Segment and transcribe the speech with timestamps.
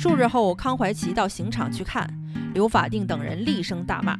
[0.00, 2.08] 数日后，康怀琪到刑场去看，
[2.54, 4.16] 刘法定等人厉声大骂：“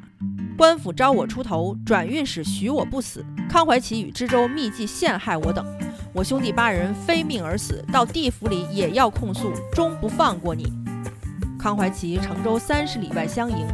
[0.59, 3.25] 官府招我出头，转运使许我不死。
[3.49, 5.65] 康怀琪与知州密计陷害我等，
[6.13, 10.67] 我兄弟八人非命而死，到地府里也要控诉，终不放过你。”
[11.57, 13.65] 康怀琪乘舟三十里外相迎，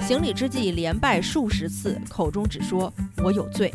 [0.00, 2.90] 行礼之际连拜数十次，口中只说
[3.22, 3.70] ：“我有罪。”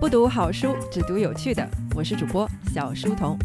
[0.00, 1.68] 不读好书，只读有趣的。
[1.94, 3.38] 我是主播小书童。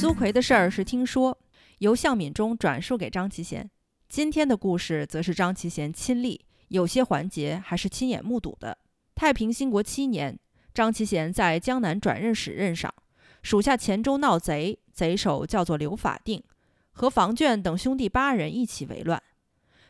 [0.00, 1.36] 苏奎的事儿是听说，
[1.78, 3.68] 由向敏中转述给张其贤。
[4.08, 8.78] 今天的故事则是张其贤亲历，有些环节还是亲眼目睹的。
[9.16, 10.38] 太平兴国七年，
[10.72, 12.94] 张其贤在江南转任使任上，
[13.42, 16.44] 属下黔州闹贼，贼首叫做刘法定，
[16.92, 19.20] 和房卷等兄弟八人一起为乱。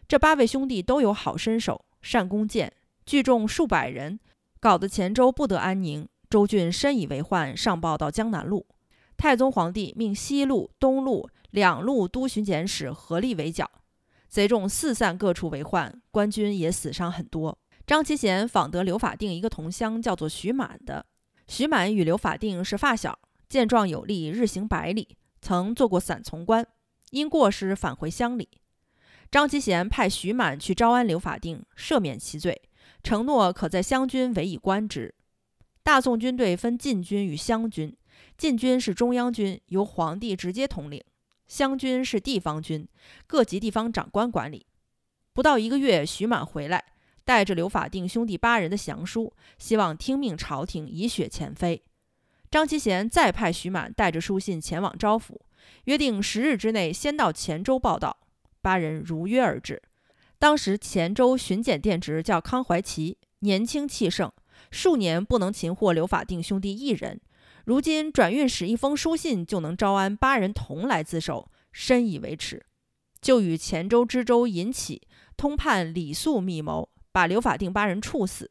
[0.09, 2.73] 这八位兄弟都有好身手，善弓箭。
[3.05, 4.19] 聚众数百人，
[4.59, 6.09] 搞得黔州不得安宁。
[6.31, 8.67] 州郡深以为患，上报到江南路。
[9.19, 13.69] 太宗皇帝命西路、东路两路都巡检使合力围剿，
[14.29, 17.59] 贼众四散各处为患，官军也死伤很多。
[17.85, 21.05] 张其贤访得刘法定一个同乡，叫做徐满的。
[21.49, 26.65] 徐满与刘法定是发小，健壮有力，日行百里，曾做过散从官，
[27.11, 28.49] 因过失返回乡里。
[29.33, 32.63] 张其贤派徐满去招安刘法定，赦免其罪。
[33.03, 35.17] 承诺可在湘军委以官职。
[35.83, 37.97] 大宋军队分禁军与湘军，
[38.39, 41.01] 禁军是中央军，由皇帝直接统领；
[41.49, 42.87] 湘军是地方军，
[43.27, 44.65] 各级地方长官管理。
[45.33, 46.85] 不到一个月，徐满回来，
[47.25, 51.83] 带着刘法定兄弟八人的降书，希望听命朝廷，以雪前非。
[52.49, 55.41] 张其贤再派徐满带着书信前往招抚，
[55.87, 58.19] 约定十日之内先到黔州报道。
[58.63, 59.83] 八人如约而至。
[60.39, 64.31] 当时黔州巡检殿职叫康怀琪，年轻气盛，
[64.71, 67.21] 数年不能擒获刘法定兄弟一人。
[67.69, 72.65] 如今转运使一封书信就能招安八人同来自首，深以为耻，
[73.21, 75.03] 就与黔州知州尹启
[75.37, 78.51] 通判李肃密谋，把刘法定八人处死。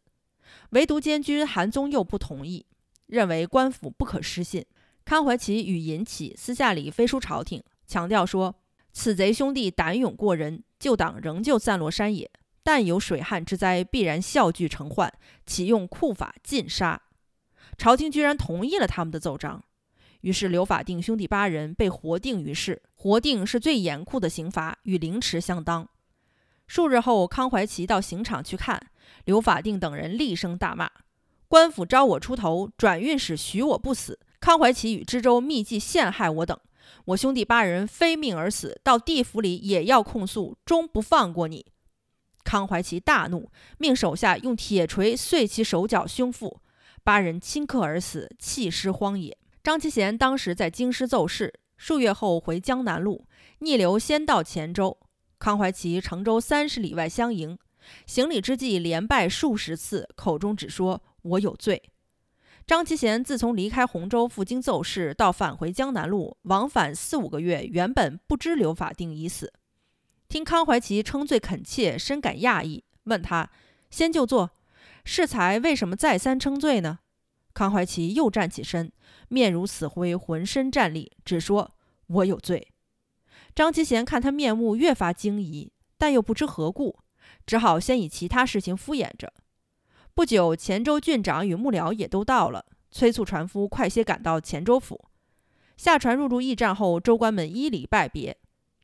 [0.69, 2.67] 唯独监军韩宗佑不同意，
[3.07, 4.63] 认为官府不可失信。
[5.03, 8.53] 康怀琪与尹启私下里飞书朝廷，强调说。
[8.93, 12.29] 此贼兄弟胆勇过人，旧党仍旧散落山野，
[12.61, 15.11] 但有水旱之灾，必然笑聚成患，
[15.47, 17.01] 启用酷法尽杀。
[17.77, 19.63] 朝廷居然同意了他们的奏章，
[20.21, 22.81] 于是刘法定兄弟八人被活定于市。
[22.95, 25.87] 活定是最严酷的刑罚，与凌迟相当。
[26.65, 28.81] 数日后，康怀琪到刑场去看，
[29.25, 30.89] 刘法定等人厉声大骂
[31.47, 34.19] ：“官府招我出头，转运使许我不死。
[34.39, 36.59] 康怀琪与知州密计陷害我等。”
[37.05, 41.65] 我兄弟八人非命而死，到地府里也要控诉，终不放过你。
[42.43, 46.59] 康怀琪大怒，命手下用铁锤碎其手脚胸腹，
[47.07, 49.37] 八人顷刻而死，弃尸荒野。
[49.63, 53.25] 张其贤当时在京师奏事，数月后回江南路，
[53.59, 54.97] 逆流先到黔州。
[55.39, 57.57] 康怀琪乘舟三十里外相迎，
[58.05, 61.81] 行礼之际连拜数十次，口中只说：“我有罪。”
[62.67, 69.53] 张其贤自从离开洪州赴京奏事，到返回江南路，往返四五个月，原本不知刘法定已死。
[70.27, 73.49] 听康怀琪称罪恳切，深感讶异，问他
[73.89, 74.51] ：“先就坐，
[75.07, 76.99] 适才为什么再三称罪呢？”
[77.55, 78.91] 康怀琪又站起身，
[79.29, 81.75] 面如死灰，浑身战栗，只说
[82.07, 82.73] ：“我有罪。”
[83.55, 86.99] 张其贤看他面目越发惊疑，但又不知何故，
[87.45, 89.33] 只好先以其他事情敷衍着。
[90.13, 95.05] 不久，黔州郡长与幕僚也都到了，催促船夫快些赶到黔州府。
[95.77, 98.37] 下船入住驿站后，州官们依礼拜别。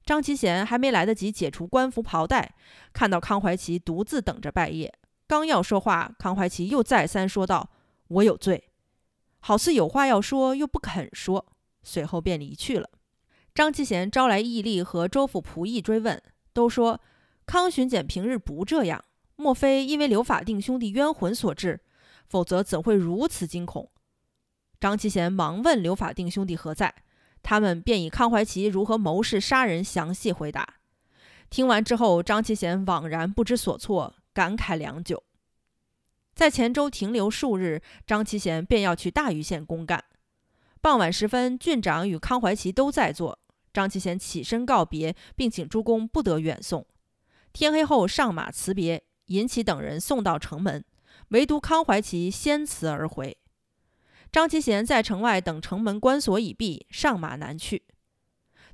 [0.06, 2.56] 张其贤还没来得及解除官服袍带，
[2.92, 4.90] 看到康怀琪独自等着拜谒，
[5.34, 7.72] 刚要说话，康怀琪又再三说道
[8.08, 8.70] ：“我有罪。”
[9.42, 11.44] 好似有话要说，又不肯说，
[11.82, 12.88] 随后便离去了。
[13.56, 16.22] 张其贤招来义力和周府仆役追问，
[16.54, 17.02] 都说
[17.48, 19.04] 康巡检平日不这样。
[19.36, 21.82] 莫非因为刘法定兄弟冤魂所致？
[22.30, 23.90] 否则怎会如此惊恐？
[24.80, 26.94] 张其贤忙问刘法定兄弟何在，
[27.42, 30.76] 他们便以康怀琪如何谋事杀人详细回答。
[31.50, 35.24] 听完之后，张其贤惘然不知所措，感慨良久。
[36.34, 40.04] 在黔州停留数日，张其贤便要去大余县公干。
[40.82, 43.40] 傍晚时分，郡长与康怀琪都在座，
[43.72, 46.86] 张其贤起身告别，并请诸公不得远送。
[47.54, 49.04] 天黑后上马辞别。
[49.28, 50.84] 尹启等人送到城门，
[51.30, 53.38] 唯独康怀琪先辞而回。
[54.30, 57.86] 张其贤在城外等城门关锁已闭，上马南去。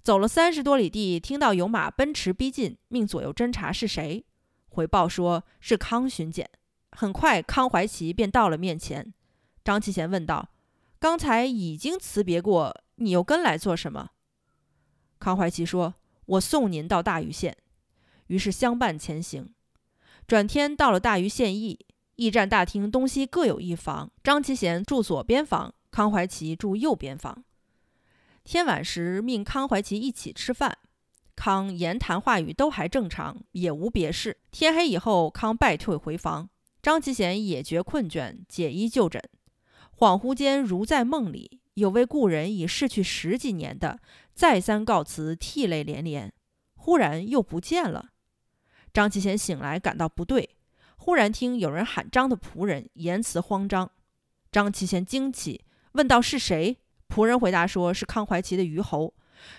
[0.01, 4.25] 走了三十多里地，听到有马奔驰逼近，命左右侦查是谁。
[4.69, 6.49] 回报说是康巡检。
[6.91, 9.13] 很快，康怀琪便到了面前。
[9.63, 10.49] 张其贤问道
[10.99, 14.11] ：“刚才已经辞别过，你又跟来做什么？”
[15.19, 15.95] 康怀奇说
[16.25, 17.57] ：“我送您到大余县。”
[18.27, 19.53] 于是相伴前行。
[20.27, 21.85] 转天到了大余县驿，
[22.15, 27.43] 驿站大厅东西各有一房，张其贤住左边房，康怀奇住右边房。
[28.43, 30.77] 天晚时，命康怀奇一起吃饭。
[31.39, 34.35] 康言谈话语都还正常，也无别事。
[34.51, 36.49] 天黑以后，康败退回房。
[36.81, 39.23] 张其贤也觉困倦，解衣就枕。
[39.97, 44.01] 恍惚间，如在梦里，有位故人已逝去十几年的，
[44.33, 46.33] 再三告辞，涕泪连连。
[46.75, 48.09] 忽然又不见了。
[48.91, 50.57] 张其贤醒来，感到不对，
[50.97, 53.89] 忽然听有人喊张的仆人，言辞慌张。
[54.51, 55.63] 张其贤惊起，
[55.93, 59.13] 问道：“是谁？”仆人回答说：“是康怀奇的虞侯。”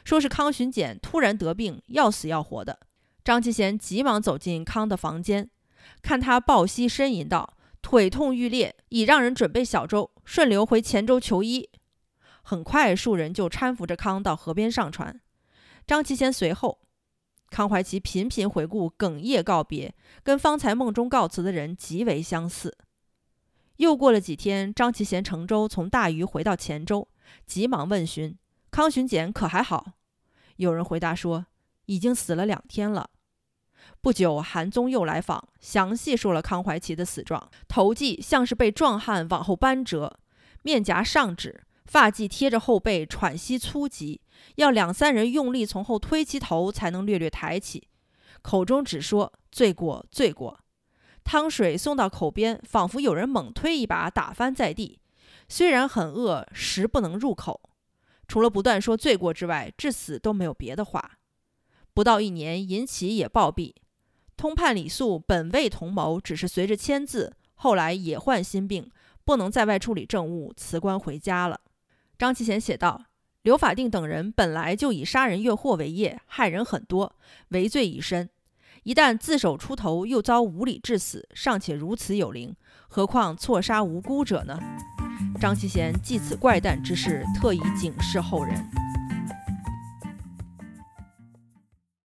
[0.05, 2.79] 说是康巡检突然得病，要死要活的。
[3.25, 5.51] 张其贤急忙走进康的房间，
[6.03, 11.69] 看他抱膝呻吟道：“腿痛欲裂，已让人准备小舟，顺流回黔州求医。”
[12.43, 15.21] 很快，数人就搀扶着康到河边上船。
[15.87, 16.81] 张其贤随后。
[17.51, 19.93] 康怀奇频频回顾，哽咽告别，
[20.23, 22.79] 跟方才梦中告辞的人极为相似。
[23.79, 27.09] 又过了几天，张其贤乘舟从大余回到黔州，
[27.45, 28.39] 急忙问询。
[28.81, 29.93] 康巡检可还好？
[30.57, 31.45] 有人回答说，
[31.85, 33.11] 已经死了两天了。
[34.01, 40.19] 不久，韩宗又来访，详细说了康怀奇的死状：头髻像是被壮汉往后扳折，
[40.63, 44.23] 面颊上指，发髻贴着后背，喘息粗急，
[44.55, 47.87] 要两三人用力从后推其头，才能略略抬起。
[48.41, 50.59] 口中只说罪过，罪过。
[51.23, 55.03] 汤水送到口边，仿佛有人猛推一把，打翻在地。
[55.51, 57.61] 虽然很饿，食不能入口。
[58.31, 61.19] 除了不断说罪过之外，至死都没有别的话。
[61.93, 63.75] 不到一年，尹启也暴毙。
[64.37, 68.89] 通判李肃本未同谋，只是随着签字，后来也患心病，
[69.25, 71.61] 不能在外处理政务，辞官回家了。
[72.17, 73.07] 张其贤写道
[73.43, 77.17] ：“刘法定等人本来就以杀人越货为业，害人很多，
[77.49, 78.31] 为罪已深。
[78.85, 82.55] 一旦自首出头，又遭无理致死，尚且如此有灵，
[82.87, 84.57] 何况错杀无辜者呢？”
[85.41, 88.55] 张其贤记此怪诞之事，特以警示后人。